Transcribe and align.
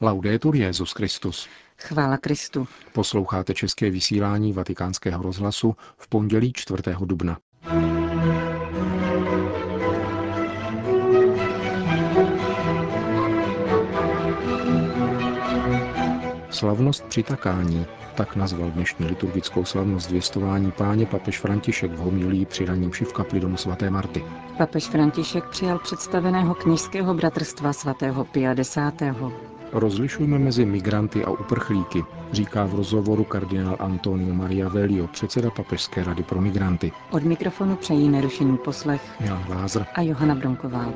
Laudetur 0.00 0.56
Jezus 0.56 0.92
Christus. 0.92 1.48
Chvála 1.78 2.16
Kristu. 2.16 2.68
Posloucháte 2.92 3.54
české 3.54 3.90
vysílání 3.90 4.52
Vatikánského 4.52 5.22
rozhlasu 5.22 5.76
v 5.96 6.08
pondělí 6.08 6.52
4. 6.52 6.82
dubna. 7.00 7.38
Slavnost 16.50 17.04
přitakání, 17.04 17.86
tak 18.14 18.36
nazval 18.36 18.70
dnešní 18.70 19.06
liturgickou 19.06 19.64
slavnost 19.64 20.08
zvěstování 20.08 20.72
páně 20.72 21.06
papež 21.06 21.38
František 21.38 21.92
v 21.92 21.98
homilí 21.98 22.46
při 22.46 22.64
raním 22.64 22.90
v 22.90 23.12
kapli 23.12 23.40
domu 23.40 23.56
svaté 23.56 23.90
Marty. 23.90 24.24
Papež 24.58 24.84
František 24.84 25.44
přijal 25.48 25.78
představeného 25.78 26.54
knižského 26.54 27.14
bratrstva 27.14 27.72
svatého 27.72 28.24
50. 28.24 28.94
Rozlišujeme 29.72 30.38
mezi 30.38 30.66
migranty 30.66 31.24
a 31.24 31.30
uprchlíky, 31.30 32.04
říká 32.32 32.64
v 32.64 32.74
rozhovoru 32.74 33.24
kardinál 33.24 33.76
Antonio 33.78 34.34
Maria 34.34 34.68
Velio, 34.68 35.06
předseda 35.06 35.50
Papežské 35.50 36.04
rady 36.04 36.22
pro 36.22 36.40
migranty. 36.40 36.92
Od 37.10 37.22
mikrofonu 37.24 37.76
přejí 37.76 38.08
nerušený 38.08 38.58
poslech 38.58 39.20
Milan 39.20 39.44
Lázr 39.48 39.86
a 39.94 40.02
Johana 40.02 40.34
Bronková. 40.34 40.92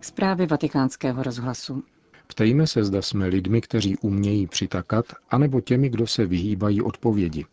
Zprávy 0.00 0.46
vatikánského 0.46 1.22
rozhlasu. 1.22 1.82
Ptejme 2.26 2.66
se, 2.66 2.84
zda 2.84 3.02
jsme 3.02 3.26
lidmi, 3.26 3.60
kteří 3.60 3.96
umějí 3.96 4.46
přitakat, 4.46 5.04
anebo 5.30 5.60
těmi, 5.60 5.88
kdo 5.88 6.06
se 6.06 6.26
vyhýbají 6.26 6.82
odpovědi, 6.82 7.44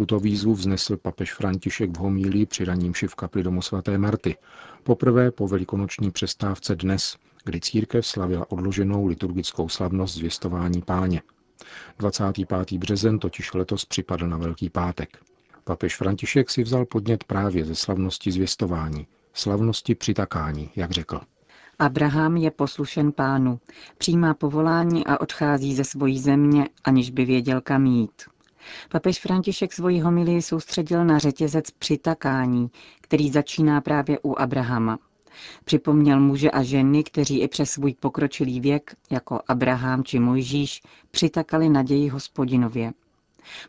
tuto 0.00 0.20
výzvu 0.20 0.54
vznesl 0.54 0.96
papež 0.96 1.34
František 1.34 1.90
v 1.90 1.96
homílii 1.96 2.46
při 2.46 2.64
raním 2.64 2.92
v 2.92 3.14
kapli 3.14 3.42
domu 3.42 3.62
svaté 3.62 3.98
Marty. 3.98 4.36
Poprvé 4.82 5.30
po 5.30 5.48
velikonoční 5.48 6.10
přestávce 6.10 6.76
dnes, 6.76 7.16
kdy 7.44 7.60
církev 7.60 8.06
slavila 8.06 8.50
odloženou 8.50 9.06
liturgickou 9.06 9.68
slavnost 9.68 10.14
zvěstování 10.14 10.82
páně. 10.82 11.22
25. 11.98 12.72
březen 12.72 13.18
totiž 13.18 13.54
letos 13.54 13.84
připadl 13.84 14.28
na 14.28 14.36
Velký 14.36 14.70
pátek. 14.70 15.18
Papež 15.64 15.96
František 15.96 16.50
si 16.50 16.62
vzal 16.62 16.86
podnět 16.86 17.24
právě 17.24 17.64
ze 17.64 17.74
slavnosti 17.74 18.32
zvěstování, 18.32 19.06
slavnosti 19.32 19.94
přitakání, 19.94 20.70
jak 20.76 20.90
řekl. 20.90 21.20
Abraham 21.78 22.36
je 22.36 22.50
poslušen 22.50 23.12
pánu, 23.12 23.60
přijímá 23.98 24.34
povolání 24.34 25.06
a 25.06 25.20
odchází 25.20 25.74
ze 25.74 25.84
svojí 25.84 26.18
země, 26.18 26.68
aniž 26.84 27.10
by 27.10 27.24
věděl, 27.24 27.60
kam 27.60 27.86
jít. 27.86 28.29
Papež 28.88 29.20
František 29.20 29.72
svoji 29.72 30.00
homilii 30.00 30.42
soustředil 30.42 31.04
na 31.04 31.18
řetězec 31.18 31.70
přitakání, 31.70 32.70
který 33.00 33.30
začíná 33.30 33.80
právě 33.80 34.18
u 34.22 34.38
Abrahama. 34.38 34.98
Připomněl 35.64 36.20
muže 36.20 36.50
a 36.50 36.62
ženy, 36.62 37.04
kteří 37.04 37.40
i 37.40 37.48
přes 37.48 37.70
svůj 37.70 37.94
pokročilý 37.94 38.60
věk, 38.60 38.94
jako 39.10 39.40
Abraham 39.48 40.04
či 40.04 40.18
Mojžíš, 40.18 40.82
přitakali 41.10 41.68
naději 41.68 42.08
hospodinově. 42.08 42.92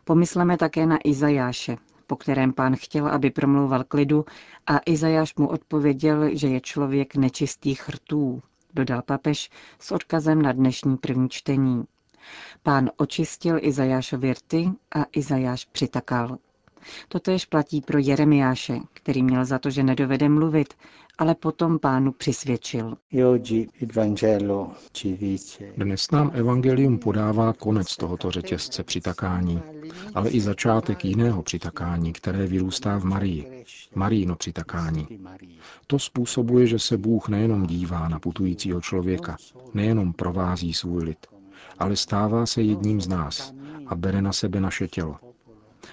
Pomysleme 0.04 0.56
také 0.56 0.86
na 0.86 0.98
Izajáše, 1.04 1.76
po 2.06 2.16
kterém 2.16 2.52
pán 2.52 2.76
chtěl, 2.76 3.08
aby 3.08 3.30
promlouval 3.30 3.84
klidu 3.84 4.24
a 4.66 4.78
Izajáš 4.86 5.34
mu 5.36 5.48
odpověděl, 5.48 6.36
že 6.36 6.48
je 6.48 6.60
člověk 6.60 7.16
nečistých 7.16 7.88
rtů, 7.88 8.42
dodal 8.74 9.02
papež 9.02 9.50
s 9.78 9.92
odkazem 9.92 10.42
na 10.42 10.52
dnešní 10.52 10.96
první 10.96 11.28
čtení. 11.28 11.84
Pán 12.62 12.90
očistil 12.96 13.58
Izajášovi 13.60 14.32
rty 14.34 14.70
a 14.94 15.04
Izajáš 15.12 15.64
přitakal. 15.64 16.38
Totež 17.08 17.44
platí 17.44 17.80
pro 17.80 17.98
Jeremiáše, 17.98 18.78
který 18.92 19.22
měl 19.22 19.44
za 19.44 19.58
to, 19.58 19.70
že 19.70 19.82
nedovede 19.82 20.28
mluvit, 20.28 20.74
ale 21.18 21.34
potom 21.34 21.78
pánu 21.78 22.12
přisvědčil. 22.12 22.96
Dnes 25.76 26.10
nám 26.10 26.30
evangelium 26.34 26.98
podává 26.98 27.52
konec 27.52 27.96
tohoto 27.96 28.30
řetězce 28.30 28.84
přitakání, 28.84 29.60
ale 30.14 30.30
i 30.30 30.40
začátek 30.40 31.04
jiného 31.04 31.42
přitakání, 31.42 32.12
které 32.12 32.46
vyrůstá 32.46 32.98
v 32.98 33.04
Marii. 33.04 33.64
Maríno 33.94 34.36
přitakání. 34.36 35.06
To 35.86 35.98
způsobuje, 35.98 36.66
že 36.66 36.78
se 36.78 36.96
Bůh 36.96 37.28
nejenom 37.28 37.66
dívá 37.66 38.08
na 38.08 38.18
putujícího 38.18 38.80
člověka, 38.80 39.36
nejenom 39.74 40.12
provází 40.12 40.72
svůj 40.74 41.04
lid, 41.04 41.26
ale 41.78 41.96
stává 41.96 42.46
se 42.46 42.62
jedním 42.62 43.00
z 43.00 43.08
nás 43.08 43.54
a 43.86 43.94
bere 43.94 44.22
na 44.22 44.32
sebe 44.32 44.60
naše 44.60 44.88
tělo. 44.88 45.16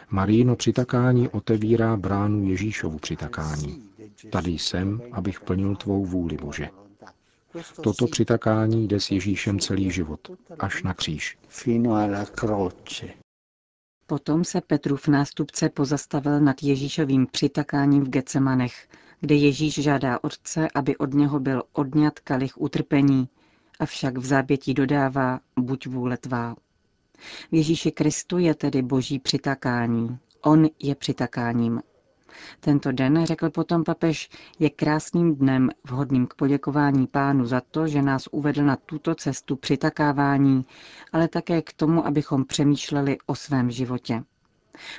Maríno 0.10 0.56
přitakání 0.56 1.30
otevírá 1.30 1.98
bránu 1.98 2.50
Ježíšovu 2.50 2.98
přitakání. 2.98 3.84
Tady 4.32 4.52
jsem, 4.52 5.02
abych 5.12 5.40
plnil 5.40 5.76
tvou 5.76 6.06
vůli, 6.06 6.38
Bože. 6.38 6.70
Toto 7.84 8.08
přitakání 8.08 8.88
jde 8.88 9.00
s 9.00 9.12
Ježíšem 9.12 9.60
celý 9.60 9.92
život, 9.92 10.32
až 10.60 10.84
na 10.84 10.94
kříž. 10.94 11.38
Potom 14.08 14.44
se 14.44 14.62
Petrův 14.62 15.08
nástupce 15.08 15.70
pozastavil 15.70 16.40
nad 16.40 16.64
Ježíšovým 16.64 17.28
přitakáním 17.32 18.04
v 18.04 18.10
Gecemanech, 18.10 18.88
kde 19.20 19.36
Ježíš 19.36 19.74
žádá 19.74 20.24
Otce, 20.24 20.68
aby 20.76 20.98
od 20.98 21.14
něho 21.14 21.40
byl 21.40 21.64
odňat 21.74 22.20
kalich 22.20 22.62
utrpení, 22.62 23.30
avšak 23.80 24.18
v 24.18 24.26
zábětí 24.26 24.74
dodává 24.74 25.40
buď 25.60 25.88
vůle 25.88 26.18
tvá. 26.18 26.56
V 27.52 27.56
Ježíši 27.56 27.92
Kristu 27.92 28.38
je 28.38 28.56
tedy 28.56 28.82
boží 28.82 29.20
přitakání. 29.20 30.18
On 30.42 30.68
je 30.80 30.96
přitakáním. 30.96 31.82
Tento 32.60 32.92
den, 32.92 33.26
řekl 33.26 33.50
potom 33.50 33.84
papež, 33.84 34.30
je 34.60 34.70
krásným 34.70 35.36
dnem, 35.36 35.70
vhodným 35.84 36.28
k 36.28 36.34
poděkování 36.34 37.08
pánu 37.08 37.46
za 37.46 37.62
to, 37.72 37.88
že 37.88 38.02
nás 38.02 38.28
uvedl 38.32 38.64
na 38.64 38.76
tuto 38.76 39.16
cestu 39.16 39.56
přitakávání, 39.56 40.66
ale 41.12 41.28
také 41.28 41.62
k 41.62 41.74
tomu, 41.74 42.08
abychom 42.08 42.46
přemýšleli 42.46 43.18
o 43.26 43.36
svém 43.36 43.72
životě. 43.72 44.24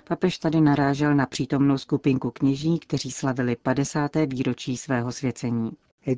Papež 0.05 0.39
tady 0.39 0.61
narážel 0.61 1.15
na 1.15 1.27
přítomnou 1.27 1.79
skupinku 1.79 2.31
kněží, 2.31 2.79
kteří 2.79 3.11
slavili 3.11 3.57
50. 3.57 4.11
výročí 4.27 4.77
svého 4.77 5.13
svěcení. 5.13 5.71
E 6.07 6.17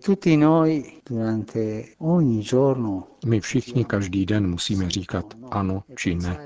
My 3.27 3.41
všichni 3.41 3.85
každý 3.85 4.27
den 4.27 4.51
musíme 4.51 4.91
říkat 4.91 5.35
ano 5.51 5.85
či 5.97 6.15
ne. 6.15 6.39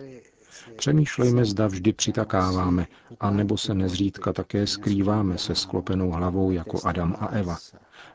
Přemýšlejme, 0.76 1.44
zda 1.44 1.66
vždy 1.66 1.92
přitakáváme, 1.92 2.86
a 3.20 3.30
nebo 3.30 3.56
se 3.56 3.74
nezřídka 3.74 4.32
také 4.32 4.66
skrýváme 4.66 5.38
se 5.38 5.54
sklopenou 5.54 6.10
hlavou 6.10 6.50
jako 6.50 6.78
Adam 6.84 7.16
a 7.20 7.26
Eva. 7.26 7.56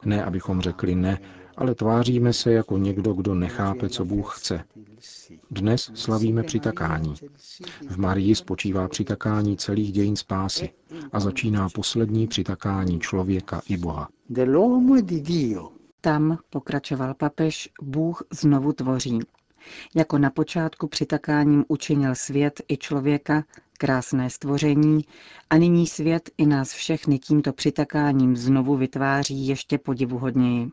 Ne, 0.06 0.24
abychom 0.24 0.62
řekli 0.62 0.96
ne, 0.96 1.20
ale 1.62 1.76
tváříme 1.76 2.34
se 2.34 2.52
jako 2.52 2.78
někdo, 2.78 3.14
kdo 3.14 3.36
nechápe, 3.36 3.90
co 3.90 4.06
Bůh 4.06 4.38
chce. 4.40 4.64
Dnes 5.52 5.92
slavíme 5.94 6.44
přitakání. 6.44 7.14
V 7.90 7.98
Marii 7.98 8.36
spočívá 8.36 8.88
přitakání 8.88 9.58
celých 9.58 9.92
dějin 9.92 10.16
spásy 10.16 10.70
a 11.12 11.20
začíná 11.20 11.70
poslední 11.70 12.28
přitakání 12.28 13.00
člověka 13.00 13.62
i 13.70 13.78
Boha. 13.78 14.10
Tam, 16.02 16.38
pokračoval 16.50 17.14
papež, 17.14 17.70
Bůh 17.82 18.24
znovu 18.32 18.74
tvoří. 18.74 19.20
Jako 19.96 20.18
na 20.18 20.30
počátku 20.30 20.88
přitakáním 20.88 21.66
učinil 21.68 22.16
svět 22.16 22.62
i 22.68 22.78
člověka, 22.78 23.44
krásné 23.78 24.30
stvoření, 24.30 25.02
a 25.50 25.58
nyní 25.58 25.88
svět 25.88 26.30
i 26.38 26.46
nás 26.46 26.74
všechny 26.74 27.20
tímto 27.20 27.54
přitakáním 27.54 28.36
znovu 28.36 28.78
vytváří 28.78 29.48
ještě 29.48 29.78
podivuhodněji. 29.78 30.72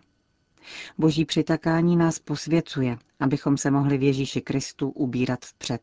Boží 0.99 1.25
přitakání 1.25 1.97
nás 1.97 2.19
posvěcuje, 2.19 2.99
abychom 3.21 3.57
se 3.57 3.71
mohli 3.71 3.99
v 3.99 4.03
Ježíši 4.03 4.41
Kristu 4.41 4.89
ubírat 4.89 5.45
vpřed. 5.45 5.81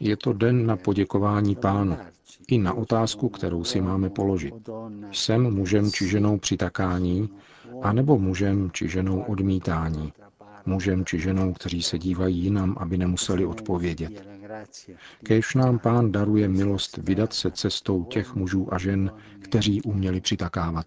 Je 0.00 0.16
to 0.16 0.32
den 0.32 0.66
na 0.66 0.76
poděkování 0.76 1.56
pánu 1.56 1.96
i 2.48 2.58
na 2.58 2.72
otázku, 2.74 3.28
kterou 3.28 3.64
si 3.64 3.80
máme 3.80 4.10
položit. 4.10 4.54
Jsem 5.12 5.54
mužem 5.54 5.92
či 5.92 6.08
ženou 6.08 6.38
přitakání, 6.38 7.28
anebo 7.82 8.18
mužem 8.18 8.70
či 8.72 8.88
ženou 8.88 9.20
odmítání. 9.20 10.12
Mužem 10.66 11.04
či 11.04 11.18
ženou, 11.18 11.52
kteří 11.52 11.82
se 11.82 11.98
dívají 11.98 12.38
jinam, 12.38 12.76
aby 12.80 12.98
nemuseli 12.98 13.46
odpovědět. 13.46 14.26
Kéž 15.24 15.54
nám 15.54 15.78
pán 15.78 16.12
daruje 16.12 16.48
milost 16.48 16.96
vydat 16.96 17.32
se 17.32 17.50
cestou 17.50 18.04
těch 18.04 18.34
mužů 18.34 18.74
a 18.74 18.78
žen, 18.78 19.12
kteří 19.40 19.82
uměli 19.82 20.20
přitakávat. 20.20 20.86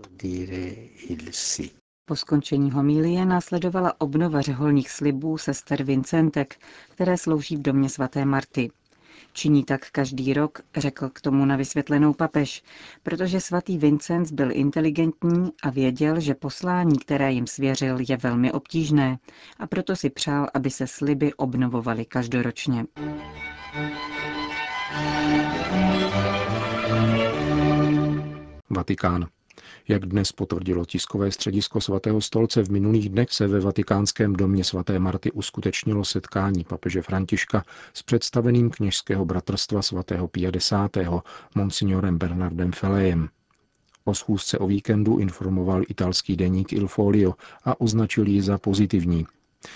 Po 2.05 2.15
skončení 2.15 2.71
homílie 2.71 3.25
následovala 3.25 4.01
obnova 4.01 4.41
řeholních 4.41 4.91
slibů 4.91 5.37
sester 5.37 5.83
Vincentek, 5.83 6.55
které 6.89 7.17
slouží 7.17 7.57
v 7.57 7.61
domě 7.61 7.89
svaté 7.89 8.25
Marty. 8.25 8.71
Činí 9.37 9.63
tak 9.63 9.89
každý 9.91 10.33
rok, 10.33 10.59
řekl 10.77 11.09
k 11.09 11.21
tomu 11.21 11.45
na 11.45 11.55
vysvětlenou 11.55 12.13
papež, 12.13 12.63
protože 13.03 13.41
svatý 13.41 13.77
Vincenc 13.77 14.31
byl 14.31 14.49
inteligentní 14.51 15.51
a 15.63 15.69
věděl, 15.69 16.19
že 16.19 16.33
poslání, 16.33 16.99
které 16.99 17.31
jim 17.31 17.47
svěřil, 17.47 17.97
je 18.09 18.17
velmi 18.17 18.51
obtížné 18.51 19.17
a 19.59 19.67
proto 19.67 19.95
si 19.95 20.09
přál, 20.09 20.47
aby 20.53 20.69
se 20.69 20.87
sliby 20.87 21.33
obnovovaly 21.33 22.05
každoročně. 22.05 22.85
Vatikán. 28.69 29.27
Jak 29.89 30.05
dnes 30.05 30.31
potvrdilo 30.31 30.85
tiskové 30.85 31.31
středisko 31.31 31.81
svatého 31.81 32.21
stolce, 32.21 32.63
v 32.63 32.69
minulých 32.71 33.09
dnech 33.09 33.31
se 33.31 33.47
ve 33.47 33.59
vatikánském 33.59 34.33
domě 34.33 34.63
svaté 34.63 34.99
Marty 34.99 35.31
uskutečnilo 35.31 36.05
setkání 36.05 36.63
papeže 36.63 37.01
Františka 37.01 37.63
s 37.93 38.03
představeným 38.03 38.69
kněžského 38.69 39.25
bratrstva 39.25 39.81
svatého 39.81 40.27
Pia 40.27 40.51
X. 40.55 40.73
monsignorem 41.55 42.17
Bernardem 42.17 42.71
Felejem. 42.71 43.29
O 44.05 44.13
schůzce 44.15 44.57
o 44.57 44.67
víkendu 44.67 45.17
informoval 45.17 45.83
italský 45.87 46.35
deník 46.35 46.73
Il 46.73 46.87
Folio 46.87 47.33
a 47.65 47.81
označil 47.81 48.27
ji 48.27 48.41
za 48.41 48.57
pozitivní. 48.57 49.25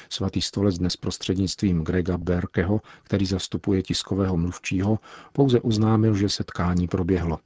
Svatý 0.09 0.41
stolec 0.41 0.77
dnes 0.77 0.97
prostřednictvím 0.97 1.83
Grega 1.83 2.17
Berkeho, 2.17 2.81
který 3.03 3.25
zastupuje 3.25 3.81
tiskového 3.81 4.37
mluvčího, 4.37 4.99
pouze 5.33 5.61
oznámil, 5.61 6.15
že 6.15 6.29
setkání 6.29 6.87
proběhlo. 6.87 7.39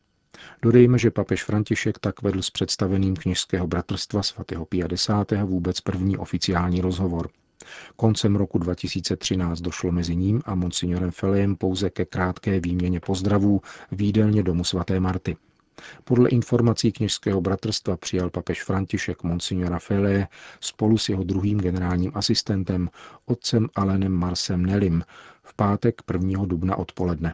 Dodejme, 0.62 0.98
že 0.98 1.12
papež 1.12 1.44
František 1.44 2.00
tak 2.00 2.22
vedl 2.22 2.42
s 2.42 2.50
představeným 2.50 3.16
kněžského 3.16 3.68
bratrstva 3.68 4.24
svatého 4.24 4.66
Pia 4.66 4.88
X. 4.92 5.10
vůbec 5.44 5.82
první 5.82 6.18
oficiální 6.18 6.82
rozhovor. 6.82 7.30
Koncem 7.96 8.36
roku 8.36 8.58
2013 8.58 9.62
došlo 9.62 9.92
mezi 9.92 10.16
ním 10.16 10.42
a 10.46 10.56
monsignorem 10.56 11.12
Feliem 11.12 11.56
pouze 11.56 11.90
ke 11.90 12.06
krátké 12.06 12.60
výměně 12.60 13.00
pozdravů 13.00 13.62
v 13.92 14.02
jídelně 14.02 14.44
domu 14.44 14.64
svaté 14.64 15.00
Marty. 15.00 15.38
Podle 16.04 16.30
informací 16.30 16.92
kněžského 16.92 17.42
bratrstva 17.42 17.98
přijal 17.98 18.30
papež 18.30 18.64
František 18.64 19.24
monsignora 19.24 19.80
Fele 19.80 20.28
spolu 20.60 20.98
s 20.98 21.10
jeho 21.10 21.24
druhým 21.24 21.60
generálním 21.60 22.12
asistentem, 22.16 22.90
otcem 23.26 23.68
Alenem 23.76 24.12
Marsem 24.12 24.66
Nelim, 24.66 25.04
v 25.44 25.54
pátek 25.54 26.02
1. 26.14 26.46
dubna 26.46 26.76
odpoledne. 26.76 27.34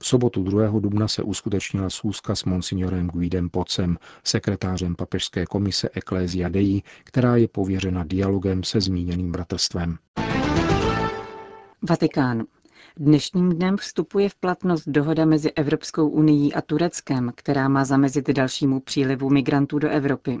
V 0.00 0.06
sobotu 0.06 0.42
2. 0.42 0.80
dubna 0.80 1.08
se 1.08 1.22
uskutečnila 1.22 1.90
schůzka 1.90 2.34
s 2.34 2.44
monsignorem 2.44 3.06
Guidem 3.08 3.50
Pocem, 3.50 3.98
sekretářem 4.24 4.94
papežské 4.94 5.46
komise 5.46 5.88
Ecclesia 5.94 6.48
Dei, 6.48 6.82
která 7.04 7.36
je 7.36 7.48
pověřena 7.48 8.04
dialogem 8.04 8.64
se 8.64 8.80
zmíněným 8.80 9.32
bratrstvem. 9.32 9.96
Vatikán. 11.88 12.44
Dnešním 12.96 13.52
dnem 13.52 13.76
vstupuje 13.76 14.28
v 14.28 14.34
platnost 14.34 14.88
dohoda 14.88 15.24
mezi 15.24 15.50
Evropskou 15.52 16.08
unii 16.08 16.52
a 16.52 16.60
Tureckem, 16.62 17.32
která 17.34 17.68
má 17.68 17.84
zamezit 17.84 18.28
dalšímu 18.30 18.80
přílivu 18.80 19.30
migrantů 19.30 19.78
do 19.78 19.88
Evropy. 19.88 20.38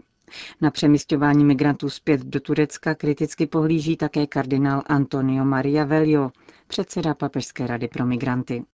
Na 0.60 0.70
přemysťování 0.70 1.44
migrantů 1.44 1.90
zpět 1.90 2.20
do 2.24 2.40
Turecka 2.40 2.94
kriticky 2.94 3.46
pohlíží 3.46 3.96
také 3.96 4.26
kardinál 4.26 4.82
Antonio 4.86 5.44
Maria 5.44 5.84
Velio, 5.84 6.30
předseda 6.66 7.14
Papežské 7.14 7.66
rady 7.66 7.88
pro 7.88 8.06
migranty. 8.06 8.64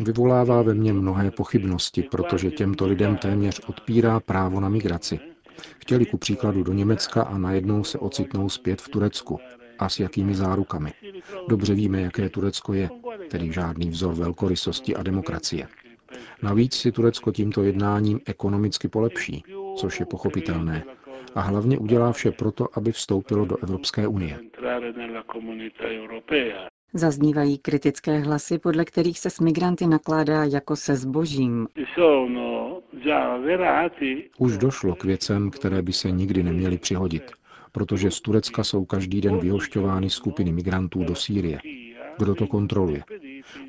Vyvolává 0.00 0.62
ve 0.62 0.74
mně 0.74 0.92
mnohé 0.92 1.30
pochybnosti, 1.30 2.02
protože 2.02 2.50
těmto 2.50 2.86
lidem 2.86 3.16
téměř 3.16 3.60
odpírá 3.66 4.20
právo 4.20 4.60
na 4.60 4.68
migraci. 4.68 5.18
Chtěli 5.78 6.06
ku 6.06 6.16
příkladu 6.18 6.62
do 6.62 6.72
Německa 6.72 7.22
a 7.22 7.38
najednou 7.38 7.84
se 7.84 7.98
ocitnou 7.98 8.48
zpět 8.48 8.82
v 8.82 8.88
Turecku. 8.88 9.38
A 9.78 9.88
s 9.88 10.00
jakými 10.00 10.34
zárukami? 10.34 10.92
Dobře 11.48 11.74
víme, 11.74 12.00
jaké 12.00 12.28
Turecko 12.28 12.74
je, 12.74 12.90
tedy 13.30 13.52
žádný 13.52 13.90
vzor 13.90 14.14
velkorysosti 14.14 14.96
a 14.96 15.02
demokracie. 15.02 15.68
Navíc 16.42 16.74
si 16.74 16.92
Turecko 16.92 17.32
tímto 17.32 17.62
jednáním 17.62 18.20
ekonomicky 18.26 18.88
polepší, 18.88 19.44
což 19.76 20.00
je 20.00 20.06
pochopitelné, 20.06 20.84
a 21.34 21.40
hlavně 21.40 21.78
udělá 21.78 22.12
vše 22.12 22.30
proto, 22.30 22.68
aby 22.74 22.92
vstoupilo 22.92 23.44
do 23.44 23.56
Evropské 23.62 24.06
unie. 24.06 24.38
Zaznívají 26.94 27.58
kritické 27.58 28.18
hlasy, 28.18 28.58
podle 28.58 28.84
kterých 28.84 29.18
se 29.18 29.30
s 29.30 29.40
migranty 29.40 29.86
nakládá 29.86 30.44
jako 30.44 30.76
se 30.76 30.96
zbožím. 30.96 31.68
Už 34.38 34.58
došlo 34.58 34.94
k 34.94 35.04
věcem, 35.04 35.50
které 35.50 35.82
by 35.82 35.92
se 35.92 36.10
nikdy 36.10 36.42
neměly 36.42 36.78
přihodit, 36.78 37.30
protože 37.72 38.10
z 38.10 38.20
Turecka 38.20 38.64
jsou 38.64 38.84
každý 38.84 39.20
den 39.20 39.38
vyhošťovány 39.38 40.10
skupiny 40.10 40.52
migrantů 40.52 41.04
do 41.04 41.14
Sýrie. 41.14 41.58
Kdo 42.18 42.34
to 42.34 42.46
kontroluje? 42.46 43.02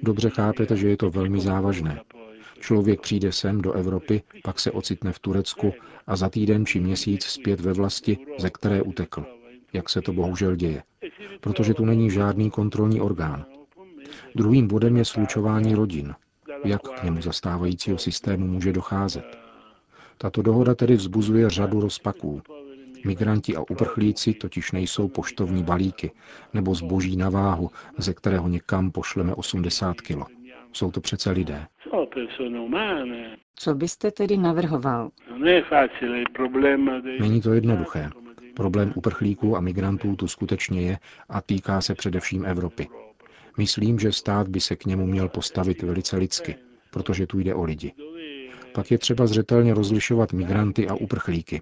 Dobře 0.03 0.29
chápete, 0.29 0.75
že 0.77 0.89
je 0.89 0.97
to 0.97 1.09
velmi 1.09 1.39
závažné. 1.39 2.01
Člověk 2.59 3.01
přijde 3.01 3.31
sem 3.31 3.61
do 3.61 3.71
Evropy, 3.73 4.21
pak 4.43 4.59
se 4.59 4.71
ocitne 4.71 5.11
v 5.11 5.19
Turecku 5.19 5.73
a 6.07 6.15
za 6.15 6.29
týden 6.29 6.65
či 6.65 6.79
měsíc 6.79 7.23
zpět 7.25 7.59
ve 7.59 7.73
vlasti, 7.73 8.17
ze 8.39 8.49
které 8.49 8.81
utekl. 8.81 9.25
Jak 9.73 9.89
se 9.89 10.01
to 10.01 10.13
bohužel 10.13 10.55
děje. 10.55 10.83
Protože 11.41 11.73
tu 11.73 11.85
není 11.85 12.11
žádný 12.11 12.51
kontrolní 12.51 13.01
orgán. 13.01 13.45
Druhým 14.35 14.67
bodem 14.67 14.97
je 14.97 15.05
slučování 15.05 15.75
rodin. 15.75 16.15
Jak 16.65 16.81
k 16.81 17.03
němu 17.03 17.21
zastávajícího 17.21 17.97
systému 17.97 18.47
může 18.47 18.73
docházet? 18.73 19.37
Tato 20.17 20.41
dohoda 20.41 20.75
tedy 20.75 20.95
vzbuzuje 20.95 21.49
řadu 21.49 21.81
rozpaků. 21.81 22.41
Migranti 23.05 23.55
a 23.55 23.61
uprchlíci 23.61 24.33
totiž 24.33 24.71
nejsou 24.71 25.07
poštovní 25.07 25.63
balíky 25.63 26.11
nebo 26.53 26.75
zboží 26.75 27.17
na 27.17 27.29
váhu, 27.29 27.71
ze 27.97 28.13
kterého 28.13 28.47
někam 28.47 28.91
pošleme 28.91 29.35
80 29.35 30.01
kilo. 30.01 30.25
Jsou 30.73 30.91
to 30.91 31.01
přece 31.01 31.31
lidé. 31.31 31.67
Co 33.55 33.75
byste 33.75 34.11
tedy 34.11 34.37
navrhoval? 34.37 35.09
Není 37.19 37.41
to 37.41 37.53
jednoduché. 37.53 38.09
Problém 38.55 38.93
uprchlíků 38.95 39.57
a 39.57 39.61
migrantů 39.61 40.15
tu 40.15 40.27
skutečně 40.27 40.81
je 40.81 40.97
a 41.29 41.41
týká 41.41 41.81
se 41.81 41.95
především 41.95 42.45
Evropy. 42.45 42.87
Myslím, 43.57 43.99
že 43.99 44.11
stát 44.11 44.47
by 44.47 44.59
se 44.59 44.75
k 44.75 44.85
němu 44.85 45.05
měl 45.07 45.29
postavit 45.29 45.83
velice 45.83 46.17
lidsky, 46.17 46.55
protože 46.91 47.27
tu 47.27 47.39
jde 47.39 47.53
o 47.55 47.63
lidi. 47.63 47.93
Pak 48.73 48.91
je 48.91 48.97
třeba 48.97 49.27
zřetelně 49.27 49.73
rozlišovat 49.73 50.33
migranty 50.33 50.87
a 50.87 50.93
uprchlíky. 50.95 51.61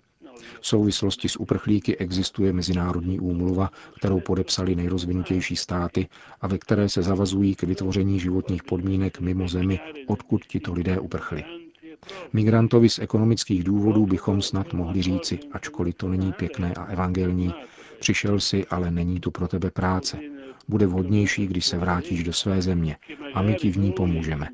V 0.62 0.68
souvislosti 0.68 1.30
s 1.30 1.40
uprchlíky 1.40 1.98
existuje 1.98 2.54
mezinárodní 2.54 3.20
úmluva, 3.20 3.72
kterou 4.00 4.20
podepsali 4.20 4.76
nejrozvinutější 4.76 5.56
státy 5.56 6.08
a 6.42 6.48
ve 6.48 6.58
které 6.58 6.90
se 6.90 7.02
zavazují 7.02 7.56
k 7.56 7.64
vytvoření 7.64 8.20
životních 8.20 8.64
podmínek 8.64 9.20
mimo 9.20 9.48
zemi, 9.48 9.80
odkud 10.08 10.46
tito 10.46 10.74
lidé 10.74 11.00
uprchli. 11.00 11.44
Migrantovi 12.34 12.90
z 12.90 13.00
ekonomických 13.00 13.64
důvodů 13.64 14.06
bychom 14.06 14.42
snad 14.42 14.74
mohli 14.74 15.02
říci, 15.02 15.40
ačkoliv 15.52 15.96
to 15.96 16.08
není 16.08 16.34
pěkné 16.34 16.74
a 16.74 16.86
evangelní, 16.86 17.54
přišel 18.00 18.40
si, 18.40 18.66
ale 18.66 18.92
není 18.92 19.20
tu 19.20 19.32
pro 19.32 19.48
tebe 19.48 19.72
práce. 19.72 20.20
Bude 20.68 20.86
vhodnější, 20.86 21.48
když 21.48 21.66
se 21.66 21.78
vrátíš 21.78 22.24
do 22.24 22.34
své 22.34 22.62
země 22.62 22.98
a 23.34 23.42
my 23.42 23.56
ti 23.56 23.72
v 23.72 23.78
ní 23.78 23.92
pomůžeme. 23.92 24.48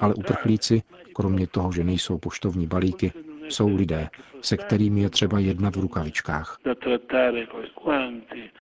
Ale 0.00 0.14
uprchlíci, 0.14 0.82
kromě 1.14 1.46
toho, 1.46 1.72
že 1.72 1.84
nejsou 1.84 2.18
poštovní 2.18 2.66
balíky, 2.66 3.12
jsou 3.50 3.76
lidé, 3.76 4.08
se 4.42 4.56
kterými 4.56 5.00
je 5.00 5.10
třeba 5.10 5.38
jednat 5.38 5.76
v 5.76 5.80
rukavičkách. 5.80 6.56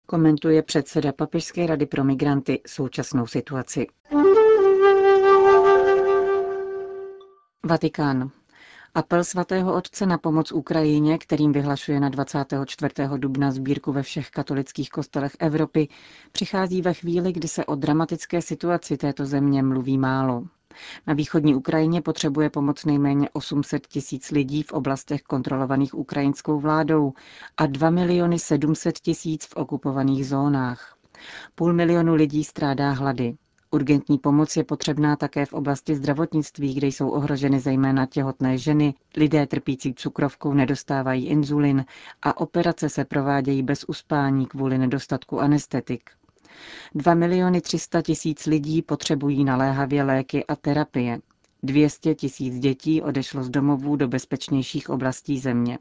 Komentuje 0.06 0.62
předseda 0.64 1.12
Papežské 1.12 1.68
rady 1.68 1.86
pro 1.86 2.04
migranty 2.04 2.62
současnou 2.68 3.28
situaci. 3.28 3.88
Vatikán. 7.66 8.32
Apel 8.96 9.24
svatého 9.24 9.74
otce 9.76 10.06
na 10.06 10.18
pomoc 10.18 10.52
Ukrajině, 10.52 11.18
kterým 11.18 11.52
vyhlašuje 11.52 12.00
na 12.00 12.10
24. 12.10 12.94
dubna 13.18 13.52
sbírku 13.52 13.92
ve 13.92 14.04
všech 14.04 14.30
katolických 14.30 14.90
kostelech 14.90 15.32
Evropy, 15.40 15.88
přichází 16.32 16.82
ve 16.82 16.94
chvíli, 16.94 17.32
kdy 17.34 17.48
se 17.48 17.66
o 17.66 17.76
dramatické 17.76 18.42
situaci 18.42 18.98
této 18.98 19.26
země 19.26 19.64
mluví 19.64 19.98
málo. 19.98 20.44
Na 21.08 21.14
východní 21.14 21.56
Ukrajině 21.56 22.02
potřebuje 22.02 22.50
pomoc 22.50 22.86
nejméně 22.86 23.30
800 23.34 23.88
tisíc 23.88 24.32
lidí 24.32 24.64
v 24.64 24.72
oblastech 24.72 25.22
kontrolovaných 25.22 25.96
ukrajinskou 25.96 26.60
vládou 26.60 27.14
a 27.58 27.66
2 27.66 27.90
miliony 27.90 28.40
700 28.40 29.00
tisíc 29.00 29.46
v 29.46 29.56
okupovaných 29.56 30.28
zónách. 30.28 30.96
Půl 31.56 31.74
milionu 31.74 32.16
lidí 32.16 32.44
strádá 32.44 32.92
hlady. 32.92 33.38
Urgentní 33.74 34.18
pomoc 34.18 34.58
je 34.58 34.64
potřebná 34.64 35.16
také 35.16 35.46
v 35.46 35.54
oblasti 35.54 35.96
zdravotnictví, 35.96 36.74
kde 36.74 36.88
jsou 36.88 37.10
ohroženy 37.10 37.60
zejména 37.60 38.06
těhotné 38.06 38.58
ženy, 38.58 38.94
lidé 39.18 39.48
trpící 39.48 39.94
cukrovkou 39.94 40.54
nedostávají 40.54 41.26
inzulin 41.28 41.86
a 42.22 42.38
operace 42.42 42.90
se 42.90 43.06
provádějí 43.06 43.64
bez 43.64 43.84
uspání 43.88 44.46
kvůli 44.46 44.78
nedostatku 44.78 45.40
anestetik. 45.40 46.10
2 46.96 47.14
miliony 47.14 47.62
300 47.62 48.02
tisíc 48.02 48.46
lidí 48.46 48.82
potřebují 48.82 49.44
naléhavě 49.44 50.04
léky 50.04 50.46
a 50.46 50.56
terapie. 50.56 51.20
200 51.64 52.16
tisíc 52.16 52.60
dětí 52.60 53.02
odešlo 53.02 53.44
z 53.44 53.50
domovů 53.50 53.96
do 53.96 54.08
bezpečnějších 54.08 54.90
oblastí 54.90 55.40
země. 55.40 55.78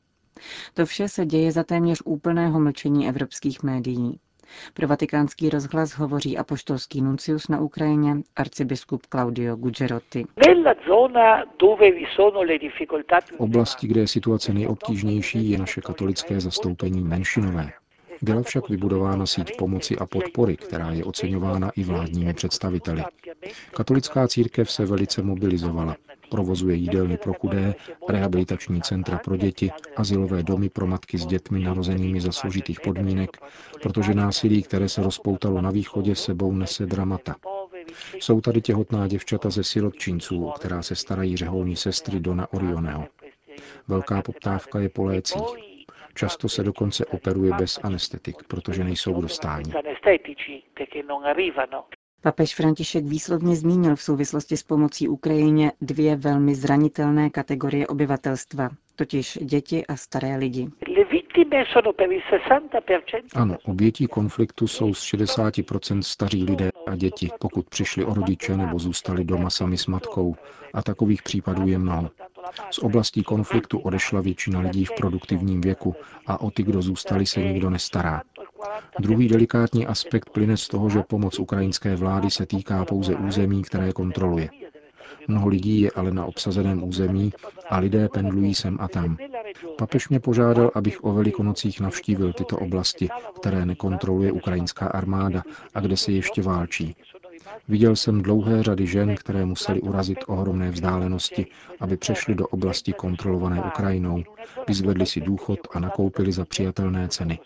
To 0.75 0.87
vše 0.87 1.09
se 1.09 1.27
děje 1.27 1.53
za 1.53 1.65
téměř 1.65 2.03
úplného 2.05 2.61
mlčení 2.61 3.09
evropských 3.09 3.63
médií. 3.63 4.21
Pro 4.75 4.89
vatikánský 4.89 5.51
rozhlas 5.51 5.91
hovoří 5.93 6.39
apoštolský 6.39 7.03
nuncius 7.03 7.49
na 7.49 7.61
Ukrajině, 7.61 8.17
arcibiskup 8.37 9.07
Claudio 9.07 9.57
Gugerotti. 9.57 10.25
V 13.37 13.41
oblasti, 13.41 13.87
kde 13.87 14.01
je 14.01 14.09
situace 14.09 14.53
nejobtížnější, 14.53 15.51
je 15.51 15.59
naše 15.59 15.81
katolické 15.81 16.41
zastoupení 16.41 17.01
menšinové. 17.03 17.71
Byla 18.23 18.43
však 18.43 18.69
vybudována 18.69 19.27
síť 19.27 19.57
pomoci 19.59 19.97
a 19.97 20.07
podpory, 20.07 20.57
která 20.57 20.91
je 20.91 21.05
oceňována 21.05 21.71
i 21.77 21.85
vládními 21.85 22.35
představiteli. 22.35 23.03
Katolická 23.75 24.29
církev 24.29 24.71
se 24.71 24.87
velice 24.87 25.23
mobilizovala. 25.23 25.97
Provozuje 26.31 26.77
jídelny 26.77 27.17
pro 27.17 27.33
chudé, 27.35 27.75
rehabilitační 28.09 28.83
centra 28.83 29.19
pro 29.19 29.37
děti, 29.37 29.71
asilové 29.97 30.43
domy 30.43 30.69
pro 30.69 30.87
matky 30.87 31.19
s 31.19 31.27
dětmi 31.27 31.61
narozenými 31.61 32.21
za 32.21 32.33
složitých 32.33 32.81
podmínek, 32.81 33.31
protože 33.83 34.15
násilí, 34.15 34.63
které 34.63 34.89
se 34.89 35.03
rozpoutalo 35.03 35.61
na 35.61 35.71
východě, 35.71 36.15
sebou 36.15 36.53
nese 36.53 36.87
dramata. 36.87 37.37
Jsou 38.21 38.41
tady 38.41 38.61
těhotná 38.61 39.07
děvčata 39.09 39.51
ze 39.51 39.65
sirotčinců, 39.65 40.51
která 40.57 40.83
se 40.83 40.95
starají 40.95 41.37
řeholní 41.37 41.77
sestry 41.77 42.21
Dona 42.21 42.53
Orioneho. 42.53 43.07
Velká 43.89 44.23
poptávka 44.23 44.81
je 44.81 44.89
po 44.89 45.05
lécích. 45.05 45.70
Často 46.15 46.49
se 46.49 46.63
dokonce 46.63 47.07
operuje 47.07 47.53
bez 47.59 47.81
anestetik, 47.83 48.37
protože 48.49 48.85
nejsou 48.85 49.15
k 49.15 49.23
dostání. 49.23 49.73
Papež 52.23 52.55
František 52.55 53.05
výslovně 53.05 53.57
zmínil 53.57 53.97
v 53.97 54.03
souvislosti 54.03 54.57
s 54.57 54.63
pomocí 54.63 55.09
Ukrajině 55.09 55.73
dvě 55.81 56.17
velmi 56.17 56.55
zranitelné 56.55 57.31
kategorie 57.31 57.87
obyvatelstva, 57.87 58.69
totiž 58.97 59.39
děti 59.43 59.87
a 59.87 59.97
staré 59.97 60.37
lidi. 60.37 60.69
Ano, 63.35 63.57
obětí 63.65 64.07
konfliktu 64.07 64.67
jsou 64.69 64.95
z 64.95 65.03
60% 65.15 66.01
staří 66.01 66.45
lidé 66.45 66.71
a 66.87 66.97
děti, 66.97 67.29
pokud 67.41 67.69
přišli 67.69 68.05
o 68.05 68.15
rodiče 68.15 68.57
nebo 68.57 68.79
zůstali 68.79 69.25
doma 69.25 69.51
sami 69.51 69.77
s 69.79 69.87
matkou. 69.87 70.35
A 70.75 70.83
takových 70.83 71.23
případů 71.23 71.69
je 71.69 71.79
mnoho. 71.79 72.11
Z 72.71 72.79
oblastí 72.79 73.23
konfliktu 73.23 73.79
odešla 73.79 74.21
většina 74.21 74.61
lidí 74.61 74.85
v 74.85 74.93
produktivním 74.97 75.61
věku 75.61 75.95
a 76.27 76.41
o 76.41 76.51
ty, 76.51 76.63
kdo 76.63 76.83
zůstali, 76.83 77.27
se 77.27 77.41
nikdo 77.41 77.71
nestará. 77.71 78.23
Druhý 79.01 79.29
delikátní 79.29 79.87
aspekt 79.87 80.31
plyne 80.31 80.57
z 80.57 80.69
toho, 80.69 80.91
že 80.91 81.03
pomoc 81.03 81.39
ukrajinské 81.39 81.97
vlády 81.97 82.31
se 82.31 82.47
týká 82.47 82.85
pouze 82.85 83.15
území, 83.15 83.63
které 83.63 83.93
kontroluje. 83.93 84.49
Mnoho 85.29 85.49
lidí 85.49 85.81
je 85.81 85.91
ale 85.91 86.11
na 86.11 86.25
obsazeném 86.25 86.83
území 86.85 87.33
a 87.71 87.79
lidé 87.79 88.09
pendlují 88.09 88.55
sem 88.55 88.77
a 88.81 88.89
tam. 88.89 89.17
Papež 89.79 90.09
mě 90.09 90.21
požádal, 90.21 90.71
abych 90.75 91.05
o 91.05 91.13
velikonocích 91.13 91.81
navštívil 91.81 92.33
tyto 92.33 92.57
oblasti, 92.57 93.09
které 93.41 93.67
nekontroluje 93.67 94.33
ukrajinská 94.33 94.87
armáda 94.87 95.43
a 95.75 95.81
kde 95.81 95.97
se 95.97 96.13
ještě 96.13 96.43
válčí. 96.43 96.97
Viděl 97.69 97.97
jsem 97.97 98.23
dlouhé 98.23 98.63
řady 98.63 98.87
žen, 98.87 99.15
které 99.17 99.45
museli 99.45 99.81
urazit 99.81 100.19
ohromné 100.27 100.71
vzdálenosti, 100.71 101.47
aby 101.81 101.97
přešli 101.97 102.35
do 102.35 102.47
oblasti 102.47 102.93
kontrolované 102.93 103.63
Ukrajinou, 103.63 104.23
vyzvedli 104.69 105.07
si 105.07 105.21
důchod 105.21 105.59
a 105.73 105.81
nakoupili 105.81 106.33
za 106.33 106.45
přijatelné 106.45 107.09
ceny. 107.09 107.39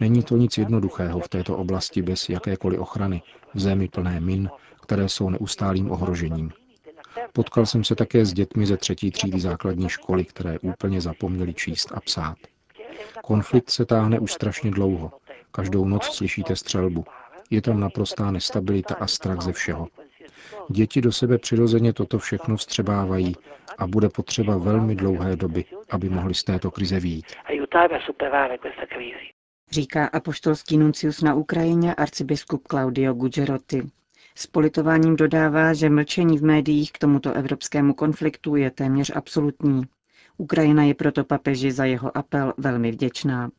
Není 0.00 0.22
to 0.22 0.36
nic 0.36 0.58
jednoduchého 0.58 1.20
v 1.20 1.28
této 1.28 1.56
oblasti 1.56 2.02
bez 2.02 2.28
jakékoliv 2.28 2.80
ochrany, 2.80 3.22
v 3.54 3.60
zemi 3.60 3.88
plné 3.88 4.20
min, 4.20 4.50
které 4.82 5.08
jsou 5.08 5.30
neustálým 5.30 5.90
ohrožením. 5.90 6.52
Potkal 7.32 7.66
jsem 7.66 7.84
se 7.84 7.94
také 7.94 8.24
s 8.24 8.32
dětmi 8.32 8.66
ze 8.66 8.76
třetí 8.76 9.10
třídy 9.10 9.40
základní 9.40 9.88
školy, 9.88 10.24
které 10.24 10.58
úplně 10.58 11.00
zapomněli 11.00 11.54
číst 11.54 11.92
a 11.94 12.00
psát. 12.00 12.36
Konflikt 13.24 13.70
se 13.70 13.84
táhne 13.84 14.18
už 14.18 14.32
strašně 14.32 14.70
dlouho. 14.70 15.12
Každou 15.52 15.84
noc 15.84 16.04
slyšíte 16.04 16.56
střelbu. 16.56 17.04
Je 17.50 17.62
tam 17.62 17.80
naprostá 17.80 18.30
nestabilita 18.30 18.94
a 18.94 19.06
strach 19.06 19.40
ze 19.40 19.52
všeho. 19.52 19.88
Děti 20.68 21.00
do 21.00 21.12
sebe 21.12 21.38
přirozeně 21.38 21.92
toto 21.92 22.18
všechno 22.18 22.56
vstřebávají 22.56 23.36
a 23.78 23.86
bude 23.86 24.08
potřeba 24.08 24.56
velmi 24.56 24.94
dlouhé 24.94 25.36
doby, 25.36 25.64
aby 25.90 26.08
mohli 26.08 26.34
z 26.34 26.44
této 26.44 26.70
krize 26.70 27.00
výjít. 27.00 27.26
Říká 29.70 30.06
apoštolský 30.06 30.76
nuncius 30.78 31.22
na 31.22 31.34
Ukrajině 31.34 31.94
arcibiskup 31.94 32.68
Claudio 32.68 33.14
Gugerotti. 33.14 33.82
S 34.36 34.46
politováním 34.46 35.16
dodává, 35.16 35.74
že 35.74 35.90
mlčení 35.90 36.38
v 36.38 36.42
médiích 36.44 36.92
k 36.92 36.98
tomuto 36.98 37.32
evropskému 37.32 37.94
konfliktu 37.94 38.56
je 38.56 38.70
téměř 38.70 39.12
absolutní. 39.14 39.82
Ukrajina 40.38 40.82
je 40.82 40.94
proto 40.94 41.24
papeži 41.24 41.72
za 41.72 41.84
jeho 41.84 42.16
apel 42.16 42.54
velmi 42.56 42.90
vděčná. 42.90 43.50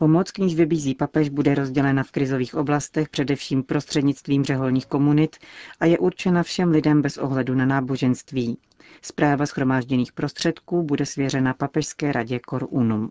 Pomoc, 0.00 0.30
k 0.30 0.38
níž 0.38 0.54
vybízí 0.54 0.94
papež, 0.94 1.28
bude 1.28 1.54
rozdělena 1.54 2.02
v 2.02 2.10
krizových 2.10 2.54
oblastech 2.54 3.08
především 3.08 3.62
prostřednictvím 3.62 4.44
řeholních 4.44 4.86
komunit 4.86 5.36
a 5.80 5.86
je 5.86 5.98
určena 5.98 6.42
všem 6.42 6.70
lidem 6.70 7.02
bez 7.02 7.18
ohledu 7.18 7.54
na 7.54 7.66
náboženství. 7.66 8.58
Zpráva 9.02 9.46
schromážděných 9.46 10.12
prostředků 10.12 10.82
bude 10.82 11.06
svěřena 11.06 11.54
Papežské 11.54 12.12
radě 12.12 12.40
Cor 12.50 12.66
Unum. 12.70 13.10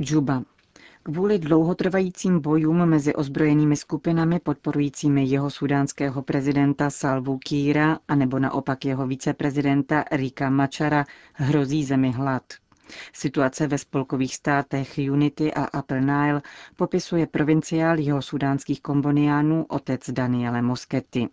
Džuba. 0.00 0.42
Kvůli 1.02 1.38
dlouhotrvajícím 1.38 2.40
bojům 2.40 2.86
mezi 2.86 3.14
ozbrojenými 3.14 3.76
skupinami 3.76 4.40
podporujícími 4.40 5.24
jeho 5.24 5.50
sudánského 5.50 6.22
prezidenta 6.22 6.90
Salvu 6.90 7.38
Kýra 7.38 7.98
a 8.08 8.14
nebo 8.14 8.38
naopak 8.38 8.84
jeho 8.84 9.06
viceprezidenta 9.06 10.04
Rika 10.12 10.50
Mačara 10.50 11.04
hrozí 11.32 11.84
zemi 11.84 12.10
hlad. 12.12 12.42
Situace 13.12 13.66
ve 13.66 13.78
spolkových 13.78 14.34
státech 14.34 14.98
Unity 15.10 15.54
a 15.54 15.78
Upper 15.78 16.00
Nile 16.00 16.42
popisuje 16.76 17.26
provinciál 17.26 17.98
jeho 17.98 18.22
sudánských 18.22 18.82
komboniánů 18.82 19.66
otec 19.68 20.10
Daniele 20.10 20.62
Moschetti. 20.62 21.28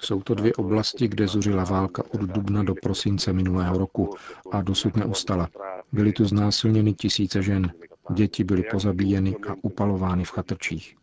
Jsou 0.00 0.22
to 0.22 0.34
dvě 0.34 0.52
oblasti, 0.54 1.08
kde 1.08 1.28
zuřila 1.28 1.64
válka 1.64 2.02
od 2.14 2.20
dubna 2.20 2.62
do 2.62 2.74
prosince 2.74 3.32
minulého 3.32 3.78
roku 3.78 4.14
a 4.52 4.62
dosud 4.62 4.96
neustala. 4.96 5.48
Byly 5.92 6.12
tu 6.12 6.24
znásilněny 6.24 6.94
tisíce 6.94 7.42
žen, 7.42 7.72
děti 8.10 8.44
byly 8.44 8.62
pozabíjeny 8.62 9.36
a 9.48 9.54
upalovány 9.62 10.24
v 10.24 10.30
chatrčích. 10.30 10.96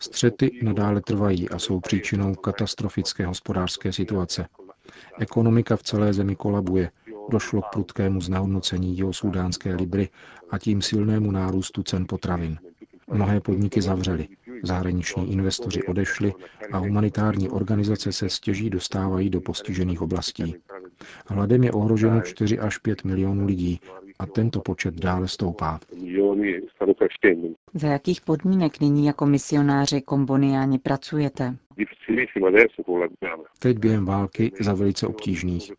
Střety 0.00 0.60
nadále 0.62 1.00
trvají 1.00 1.48
a 1.48 1.58
jsou 1.58 1.80
příčinou 1.80 2.34
katastrofické 2.34 3.26
hospodářské 3.26 3.92
situace. 3.92 4.48
Ekonomika 5.18 5.76
v 5.76 5.82
celé 5.82 6.12
zemi 6.12 6.36
kolabuje, 6.36 6.90
došlo 7.30 7.62
k 7.62 7.68
prudkému 7.72 8.20
znehodnocení 8.20 8.96
sudánské 9.10 9.74
libry 9.74 10.08
a 10.50 10.58
tím 10.58 10.82
silnému 10.82 11.30
nárůstu 11.30 11.82
cen 11.82 12.06
potravin. 12.08 12.58
Mnohé 13.12 13.40
podniky 13.40 13.82
zavřely, 13.82 14.28
zahraniční 14.62 15.32
investoři 15.32 15.82
odešli 15.82 16.32
a 16.72 16.78
humanitární 16.78 17.48
organizace 17.48 18.12
se 18.12 18.28
stěží 18.28 18.70
dostávají 18.70 19.30
do 19.30 19.40
postižených 19.40 20.02
oblastí. 20.02 20.54
Hladem 21.26 21.64
je 21.64 21.72
ohroženo 21.72 22.20
4 22.20 22.58
až 22.58 22.78
5 22.78 23.04
milionů 23.04 23.46
lidí 23.46 23.80
a 24.22 24.26
tento 24.26 24.60
počet 24.60 24.94
dále 24.94 25.28
stoupá. 25.28 25.80
Za 27.74 27.88
jakých 27.88 28.20
podmínek 28.20 28.80
nyní 28.80 29.06
jako 29.06 29.26
misionáři 29.26 30.00
komboniáni 30.00 30.78
pracujete? 30.78 31.56
Teď 33.58 33.78
během 33.78 34.04
války 34.04 34.52
za 34.60 34.74
velice 34.74 35.06
obtížných. 35.06 35.72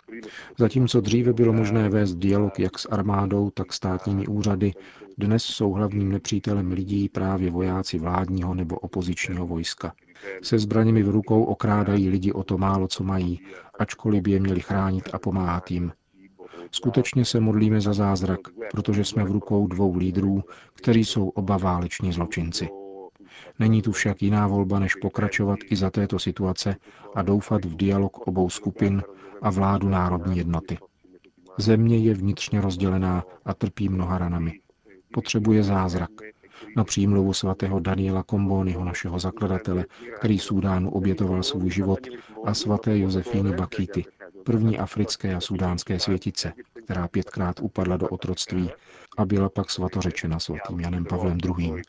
Zatímco 0.57 1.01
dříve 1.01 1.33
bylo 1.33 1.53
možné 1.53 1.89
vést 1.89 2.15
dialog 2.15 2.59
jak 2.59 2.79
s 2.79 2.87
armádou, 2.91 3.49
tak 3.49 3.73
státními 3.73 4.27
úřady, 4.27 4.71
dnes 5.17 5.43
jsou 5.43 5.71
hlavním 5.71 6.11
nepřítelem 6.11 6.71
lidí 6.71 7.09
právě 7.09 7.51
vojáci 7.51 7.99
vládního 7.99 8.53
nebo 8.53 8.75
opozičního 8.75 9.47
vojska. 9.47 9.93
Se 10.41 10.59
zbraněmi 10.59 11.03
v 11.03 11.09
rukou 11.09 11.43
okrádají 11.43 12.09
lidi 12.09 12.31
o 12.31 12.43
to 12.43 12.57
málo, 12.57 12.87
co 12.87 13.03
mají, 13.03 13.39
ačkoliv 13.79 14.21
by 14.21 14.31
je 14.31 14.39
měli 14.39 14.59
chránit 14.59 15.09
a 15.13 15.19
pomáhat 15.19 15.71
jim. 15.71 15.91
Skutečně 16.71 17.25
se 17.25 17.39
modlíme 17.39 17.81
za 17.81 17.93
zázrak, 17.93 18.39
protože 18.71 19.05
jsme 19.05 19.23
v 19.23 19.31
rukou 19.31 19.67
dvou 19.67 19.97
lídrů, 19.97 20.43
kteří 20.73 21.05
jsou 21.05 21.29
oba 21.29 21.57
váleční 21.57 22.13
zločinci. 22.13 22.69
Není 23.59 23.81
tu 23.81 23.91
však 23.91 24.21
jiná 24.21 24.47
volba, 24.47 24.79
než 24.79 24.95
pokračovat 24.95 25.59
i 25.69 25.75
za 25.75 25.89
této 25.89 26.19
situace 26.19 26.75
a 27.15 27.21
doufat 27.21 27.65
v 27.65 27.75
dialog 27.75 28.17
obou 28.17 28.49
skupin 28.49 29.03
a 29.41 29.49
vládu 29.49 29.89
národní 29.89 30.37
jednoty. 30.37 30.77
Země 31.57 31.97
je 31.97 32.13
vnitřně 32.13 32.61
rozdělená 32.61 33.23
a 33.45 33.53
trpí 33.53 33.89
mnoha 33.89 34.17
ranami. 34.17 34.59
Potřebuje 35.13 35.63
zázrak. 35.63 36.09
Na 36.77 36.83
přímluvu 36.83 37.33
svatého 37.33 37.79
Daniela 37.79 38.23
Kombonyho, 38.23 38.85
našeho 38.85 39.19
zakladatele, 39.19 39.85
který 40.17 40.39
Súdánu 40.39 40.91
obětoval 40.91 41.43
svůj 41.43 41.69
život, 41.69 41.99
a 42.45 42.53
svaté 42.53 42.97
Josefíny 42.97 43.51
Bakity, 43.51 44.05
první 44.43 44.79
africké 44.79 45.35
a 45.35 45.39
sudánské 45.39 45.99
světice, 45.99 46.53
která 46.83 47.07
pětkrát 47.07 47.59
upadla 47.61 47.97
do 47.97 48.07
otroctví 48.07 48.71
a 49.17 49.25
byla 49.25 49.49
pak 49.49 49.69
svatořečena 49.69 50.39
svatým 50.39 50.79
Janem 50.79 51.05
Pavlem 51.05 51.37
II. 51.45 51.81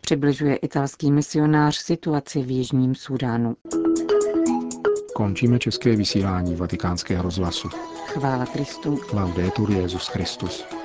Přibližuje 0.00 0.56
italský 0.56 1.12
misionář 1.12 1.76
situaci 1.76 2.42
v 2.42 2.50
Jižním 2.50 2.94
Sudánu. 2.94 3.56
Končíme 5.14 5.58
české 5.58 5.96
vysílání 5.96 6.56
vatikánského 6.56 7.22
rozhlasu. 7.22 7.68
Chvála 8.06 8.46
Kristu. 8.46 9.00
Laudetur 9.12 9.70
Jezus 9.70 10.08
Christus. 10.08 10.79